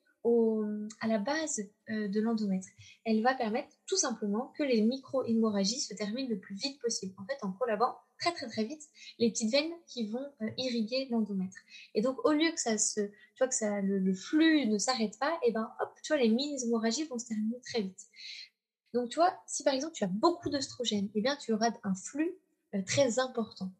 [1.02, 2.68] à la base euh, de l'endomètre.
[3.04, 7.14] Elle va permettre tout simplement que les micro-hémorragies se terminent le plus vite possible.
[7.18, 8.82] En fait, en prolabant très très très vite
[9.20, 11.58] les petites veines qui vont euh, irriguer l'endomètre.
[11.94, 15.20] Et donc, au lieu que ça se, tu vois, que ça, le, flux ne s'arrête
[15.20, 18.08] pas, et eh ben hop, tu vois, les mini-hémorragies vont se terminer très vite.
[18.94, 21.96] Donc, tu vois, si par exemple tu as beaucoup d'oestrogène, eh bien tu auras un
[21.96, 22.38] flux
[22.86, 23.72] très important.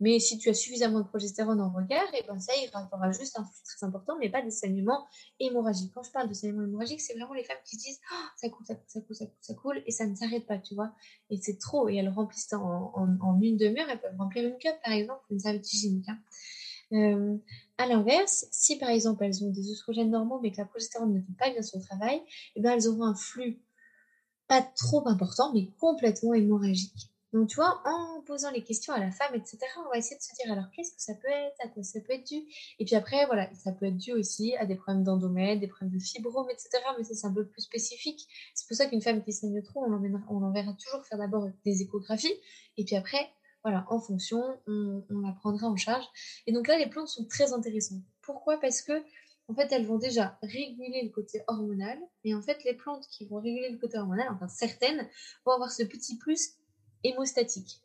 [0.00, 2.86] Mais si tu as suffisamment de progestérone en regard, et eh ben ça ira.
[2.88, 5.06] Tu auras juste un flux très important, mais pas des saignements
[5.40, 5.92] hémorragiques.
[5.92, 8.48] Quand je parle de saignements hémorragiques, c'est vraiment les femmes qui se disent oh, ça
[8.48, 10.92] coule, ça coule, ça coule, ça coule, et ça ne s'arrête pas, tu vois.
[11.30, 11.88] Et c'est trop.
[11.88, 15.72] Et elles remplissent en, une demi-heure, elles peuvent remplir une cup, par exemple, une serviette
[15.72, 16.08] hygiénique.
[16.08, 16.18] Hein.
[16.92, 17.36] Euh,
[17.76, 21.20] à l'inverse, si par exemple elles ont des oestrogènes normaux, mais que la progestérone ne
[21.20, 22.22] fait pas bien son travail,
[22.56, 23.60] eh ben elles auront un flux
[24.48, 27.10] pas trop important, mais complètement hémorragique.
[27.32, 30.22] Donc, tu vois, en posant les questions à la femme, etc., on va essayer de
[30.22, 32.42] se dire alors qu'est-ce que ça peut être, à quoi ça peut être dû?
[32.78, 35.90] Et puis après, voilà, ça peut être dû aussi à des problèmes d'endomètre, des problèmes
[35.90, 36.70] de fibromes, etc.
[36.96, 38.26] Mais c'est un peu plus spécifique.
[38.54, 42.34] C'est pour ça qu'une femme qui saigne trop, on l'enverra toujours faire d'abord des échographies.
[42.78, 43.30] Et puis après,
[43.62, 46.04] voilà, en fonction, on, on la prendra en charge.
[46.46, 48.02] Et donc là, les plantes sont très intéressantes.
[48.22, 48.58] Pourquoi?
[48.58, 49.02] Parce que
[49.48, 51.98] en fait, elles vont déjà réguler le côté hormonal.
[52.24, 55.08] Et en fait, les plantes qui vont réguler le côté hormonal, enfin certaines,
[55.44, 56.50] vont avoir ce petit plus
[57.04, 57.82] hémostatique.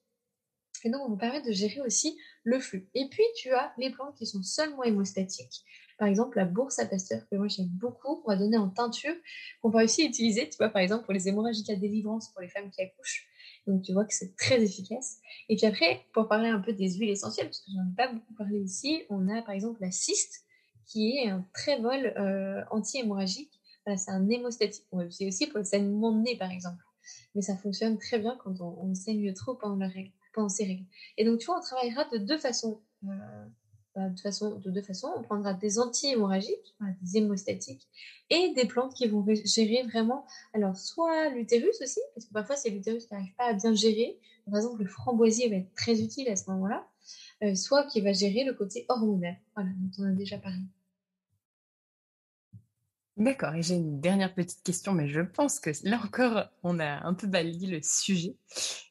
[0.84, 2.90] Et donc, on vous permet de gérer aussi le flux.
[2.94, 5.64] Et puis, tu as les plantes qui sont seulement hémostatiques.
[5.98, 9.16] Par exemple, la bourse à pasteur, que moi j'aime beaucoup, qu'on va donner en teinture,
[9.62, 12.50] qu'on va aussi utiliser, tu vois, par exemple, pour les hémorragies à délivrance pour les
[12.50, 13.28] femmes qui accouchent.
[13.68, 15.20] Donc, tu vois que c'est très efficace.
[15.48, 18.12] Et puis après, pour parler un peu des huiles essentielles, parce que j'en ai pas
[18.12, 20.44] beaucoup parlé ici, on a par exemple la cyste,
[20.86, 23.54] qui est un très bol euh, anti-hémorragique.
[23.86, 24.86] c'est un hémostatique.
[24.92, 26.84] On va utiliser aussi pour le saignement de nez, par exemple
[27.36, 30.86] mais ça fonctionne très bien quand on, saigne trop pendant, la ces règles.
[31.18, 32.82] Et donc, tu vois, on travaillera de deux façons.
[33.06, 33.46] Euh,
[33.96, 35.12] bah, de deux façons.
[35.16, 37.88] On prendra des anti-hémorragiques, des hémostatiques,
[38.32, 42.72] et des plantes qui vont gérer vraiment, alors soit l'utérus aussi, parce que parfois c'est
[42.72, 44.20] l'utérus qui n'arrive pas à bien gérer.
[44.46, 46.88] Par exemple, le framboisier va être très utile à ce moment-là,
[47.44, 50.58] euh, soit qui va gérer le côté hormonal, voilà, dont on a déjà parlé.
[53.24, 57.08] D'accord, et j'ai une dernière petite question, mais je pense que là encore, on a
[57.08, 58.36] un peu balayé le sujet.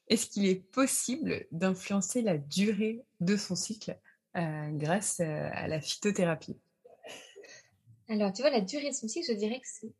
[0.07, 3.95] Est-ce qu'il est possible d'influencer la durée de son cycle
[4.35, 6.57] euh, grâce euh, à la phytothérapie?
[8.09, 9.93] Alors, tu vois, la durée de son cycle, je dirais que c'est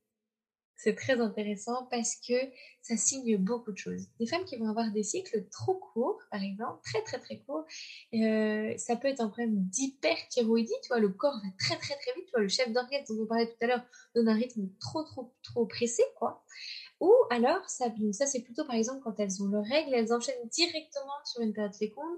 [0.75, 2.33] c'est très intéressant parce que
[2.81, 4.07] ça signe beaucoup de choses.
[4.19, 7.65] Les femmes qui vont avoir des cycles trop courts, par exemple, très très très courts,
[8.13, 12.13] euh, ça peut être un problème d'hyperthyroïdie, tu vois, le corps va très très très
[12.15, 14.67] vite, tu vois, le chef d'orchestre dont on parlait tout à l'heure donne un rythme
[14.79, 16.43] trop trop trop pressé, quoi.
[16.99, 20.47] Ou alors, ça, ça c'est plutôt par exemple quand elles ont leurs règles, elles enchaînent
[20.49, 22.17] directement sur une période féconde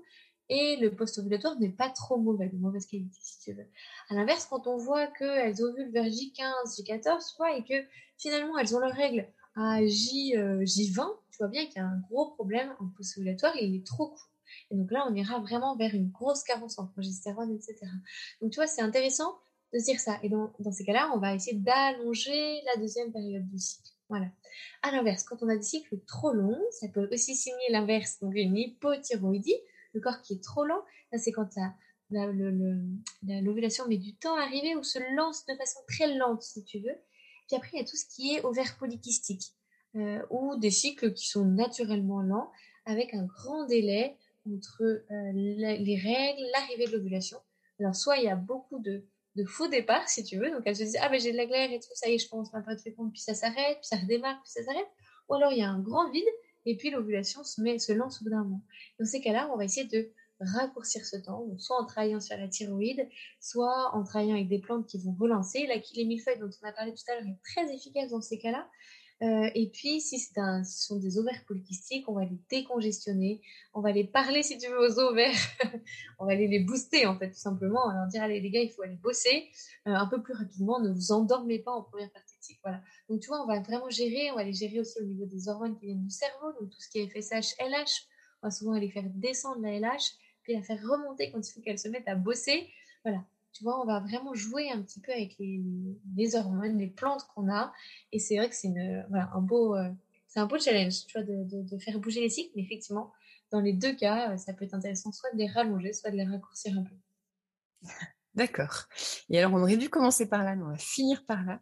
[0.50, 3.66] et le post-ovulatoire n'est pas trop mauvais, de mauvaise qualité si tu veux.
[4.10, 8.58] À l'inverse, quand on voit qu'elles ovulent vers J15, J14, tu vois, et que finalement
[8.58, 12.00] elles ont leurs règles à J, euh, J20, tu vois bien qu'il y a un
[12.10, 14.30] gros problème en post-ovulatoire il est trop court.
[14.72, 17.92] Et donc là, on ira vraiment vers une grosse carence en progestérone, etc.
[18.42, 19.38] Donc tu vois, c'est intéressant
[19.74, 20.20] de dire ça.
[20.24, 23.90] Et dans, dans ces cas-là, on va essayer d'allonger la deuxième période du cycle.
[24.10, 24.28] Voilà.
[24.84, 28.34] À l'inverse, quand on a des cycles trop longs, ça peut aussi signer l'inverse, donc
[28.36, 29.58] une hypothyroïdie,
[29.96, 30.84] le corps qui est trop lent.
[31.18, 31.50] c'est quand
[32.12, 36.80] l'ovulation met du temps à arriver ou se lance de façon très lente, si tu
[36.80, 36.96] veux.
[37.48, 39.54] Puis après, il y a tout ce qui est ovaire polykystique
[39.96, 42.52] euh, ou des cycles qui sont naturellement lents
[42.86, 47.40] avec un grand délai entre euh, les règles, l'arrivée de l'ovulation.
[47.80, 49.04] Alors, soit il y a beaucoup de,
[49.48, 51.72] faux départs, si tu veux, donc elles se disent Ah, ben j'ai de la glaire
[51.72, 53.98] et tout, ça y est, je pense ma période féconde, puis ça s'arrête, puis ça
[53.98, 54.88] redémarre, puis ça s'arrête.
[55.28, 56.24] Ou alors il y a un grand vide
[56.66, 58.50] et puis l'ovulation se, met, se lance au bout d'un.
[59.00, 62.48] Dans ces cas-là, on va essayer de raccourcir ce temps, soit en travaillant sur la
[62.48, 63.08] thyroïde,
[63.40, 65.66] soit en travaillant avec des plantes qui vont relancer.
[65.68, 68.38] La les millefeuilles dont on a parlé tout à l'heure est très efficace dans ces
[68.40, 68.70] cas-là.
[69.22, 73.42] Euh, et puis, si un, ce sont des ovaires polykystiques, on va les décongestionner,
[73.74, 75.40] on va les parler, si tu veux, aux ovaires,
[76.20, 78.50] on va aller les booster, en fait, tout simplement, on va leur dire, allez les
[78.50, 79.50] gars, il faut aller bosser
[79.88, 82.82] euh, un peu plus rapidement, ne vous endormez pas en première partie voilà.
[83.10, 85.48] Donc, tu vois, on va vraiment gérer, on va les gérer aussi au niveau des
[85.48, 88.08] hormones qui viennent du cerveau, donc tout ce qui est FSH, LH,
[88.42, 91.62] on va souvent les faire descendre la LH, puis la faire remonter quand il faut
[91.62, 92.70] qu'elles se mettent à bosser.
[93.04, 93.24] Voilà.
[93.56, 97.50] Tu vois, on va vraiment jouer un petit peu avec les, hormones, les plantes qu'on
[97.50, 97.72] a.
[98.12, 99.90] Et c'est vrai que c'est un beau, euh,
[100.36, 102.52] un beau challenge, tu vois, de, faire bouger les cycles.
[102.58, 103.14] Mais effectivement,
[103.52, 106.18] dans les deux cas, euh, ça peut être intéressant soit de les rallonger, soit de
[106.18, 106.96] les raccourcir un peu.
[108.36, 108.88] D'accord.
[109.30, 111.62] Et alors, on aurait dû commencer par là, mais on va finir par là.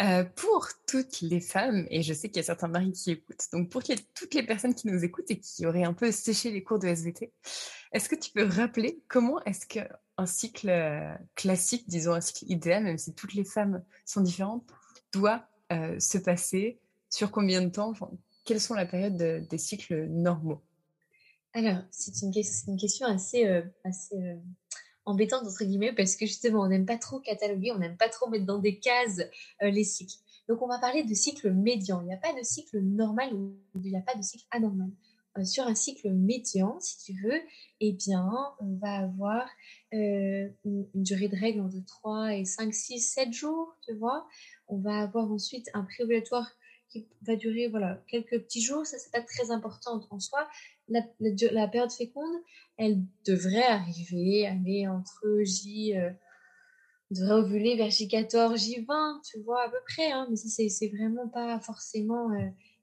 [0.00, 3.46] Euh, pour toutes les femmes, et je sais qu'il y a certains maris qui écoutent,
[3.52, 6.64] donc pour toutes les personnes qui nous écoutent et qui auraient un peu séché les
[6.64, 7.32] cours de SVT,
[7.92, 9.66] est-ce que tu peux rappeler comment est-ce
[10.16, 14.64] un cycle euh, classique, disons un cycle idéal, même si toutes les femmes sont différentes,
[15.12, 17.92] doit euh, se passer Sur combien de temps?
[18.44, 20.62] Quelles sont la période des cycles normaux?
[21.52, 23.62] Alors, c'est une, question assez, euh,
[25.04, 28.28] embêtante, entre guillemets, parce que justement, on n'aime pas trop cataloguer, on n'aime pas trop
[28.28, 29.22] mettre dans des cases
[29.60, 30.16] les cycles.
[30.48, 32.02] Donc, on va parler de cycle médian.
[32.02, 34.90] Il n'y a pas de cycle normal ou il n'y a pas de cycle anormal.
[35.36, 37.40] Euh, sur un cycle médian, si tu veux,
[37.80, 39.48] eh bien, on va avoir
[39.92, 44.28] euh, une, durée de règle entre 3 et 5, 6, 7 jours, tu vois.
[44.68, 46.50] On va avoir ensuite un préovulatoire
[46.88, 48.86] qui va durer voilà, quelques petits jours.
[48.86, 50.48] Ça, c'est pas très important en soi.
[50.88, 51.02] La,
[51.66, 52.36] période féconde,
[52.76, 55.96] elle devrait arriver, aller entre J...
[55.96, 56.10] Euh,
[57.10, 60.10] devrait ovuler vers J14, J20, tu vois, à peu près.
[60.10, 62.30] Hein, mais ça, c'est vraiment pas forcément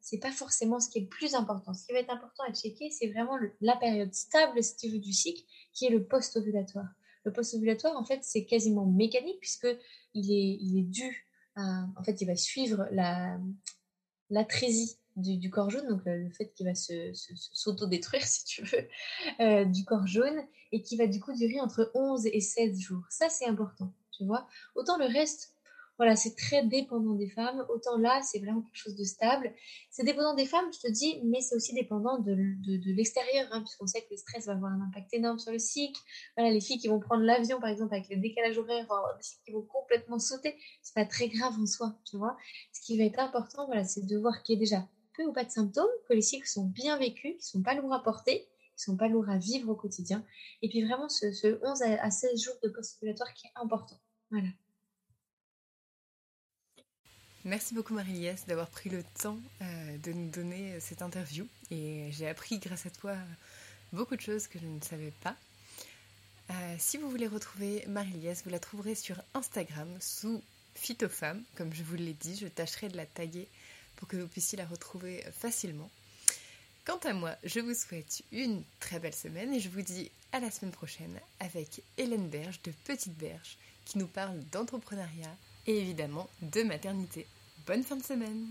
[0.02, 1.74] c'est pas forcément ce qui est le plus important.
[1.74, 5.00] Ce qui va être important à checker, c'est vraiment la période stable, si tu veux,
[5.00, 6.90] du cycle, qui est le post-ovulatoire.
[7.24, 9.68] Le post-ovulatoire, en fait, c'est quasiment mécanique puisque
[10.14, 13.38] il est, il est dû en fait, il va suivre la,
[14.30, 18.88] l'atrésie du, du, corps jaune, donc le, fait qu'il va se, s'auto-détruire, si tu veux,
[19.40, 23.04] euh, du corps jaune, et qui va du coup durer entre 11 et 16 jours.
[23.10, 24.48] Ça, c'est important, tu vois.
[24.76, 25.54] Autant le reste,
[26.02, 27.64] voilà, c'est très dépendant des femmes.
[27.70, 29.54] Autant là, c'est vraiment quelque chose de stable.
[29.92, 33.62] C'est dépendant des femmes, je te dis, mais c'est aussi dépendant de, de, l'extérieur, hein,
[33.62, 36.02] puisqu'on sait que le stress va avoir un impact énorme sur le cycle.
[36.36, 38.88] Voilà, les filles qui vont prendre l'avion, par exemple, avec le décalage horaire,
[39.46, 40.56] qui vont complètement sauter.
[40.82, 42.36] C'est pas très grave en soi, tu vois.
[42.74, 45.34] Ce qui va être important, voilà, c'est de voir qu'il y a déjà peu ou
[45.34, 48.48] pas de symptômes, que les cycles sont bien vécus, qu'ils sont pas lourds à porter,
[48.76, 50.26] qui sont pas lourds à vivre au quotidien.
[50.64, 54.00] Et puis vraiment ce, ce 11 à 16 jours de post-ovulatoire qui est important.
[54.32, 54.48] Voilà.
[57.44, 62.28] Merci beaucoup Marie-Liès d'avoir pris le temps euh, de nous donner cette interview et j'ai
[62.28, 63.16] appris grâce à toi
[63.94, 65.36] beaucoup de choses que je ne savais pas.
[66.52, 70.44] Euh, si vous voulez retrouver Marie-Liès, vous la trouverez sur Instagram sous
[70.76, 73.48] Phytofemme, comme je vous l'ai dit, je tâcherai de la taguer
[73.96, 75.90] pour que vous puissiez la retrouver facilement.
[76.86, 80.40] Quant à moi, je vous souhaite une très belle semaine et je vous dis à
[80.40, 85.36] la semaine prochaine avec Hélène Berge de Petite Berge qui nous parle d'entrepreneuriat
[85.68, 87.28] et évidemment de maternité.
[87.68, 88.48] Bonne fin de semaine